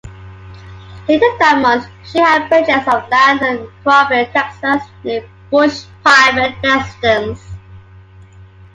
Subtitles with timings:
[1.07, 7.53] Later that month, Sheehan purchased of land in Crawford, Texas, near Bush's private residence.